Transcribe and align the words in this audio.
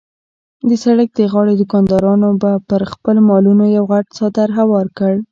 د 0.67 0.69
سړک 0.83 1.09
د 1.17 1.19
غاړې 1.31 1.53
دوکاندارانو 1.61 2.29
به 2.41 2.51
پر 2.69 2.81
خپلو 2.91 3.19
مالونو 3.29 3.65
یو 3.77 3.83
غټ 3.91 4.05
څادر 4.17 4.49
هوار 4.59 4.87
کړ. 4.97 5.13